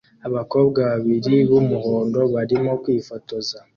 Abakobwa 0.27 0.79
babiri 0.91 1.35
b'umuhondo 1.49 2.19
barimo 2.33 2.71
kwifotoza 2.83 3.57